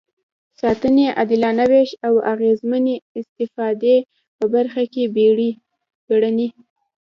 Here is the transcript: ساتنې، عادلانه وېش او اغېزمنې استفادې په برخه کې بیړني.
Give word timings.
ساتنې، 0.59 1.05
عادلانه 1.17 1.63
وېش 1.71 1.89
او 2.07 2.13
اغېزمنې 2.31 2.95
استفادې 3.19 3.97
په 4.37 4.45
برخه 4.53 4.83
کې 4.93 5.03
بیړني. 6.09 6.49